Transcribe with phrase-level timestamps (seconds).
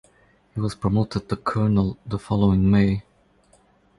[0.55, 3.03] He was promoted to colonel the following May.